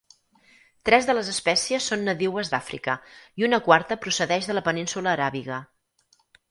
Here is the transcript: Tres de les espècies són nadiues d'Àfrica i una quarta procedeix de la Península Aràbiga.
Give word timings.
Tres 0.89 1.09
de 1.09 1.15
les 1.17 1.29
espècies 1.33 1.89
són 1.93 2.07
nadiues 2.09 2.51
d'Àfrica 2.55 2.97
i 3.43 3.49
una 3.51 3.63
quarta 3.69 4.01
procedeix 4.07 4.51
de 4.53 4.61
la 4.61 4.69
Península 4.71 5.17
Aràbiga. 5.19 5.65